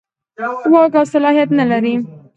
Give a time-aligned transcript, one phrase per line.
[0.71, 1.95] واک او صلاحیت نه لري.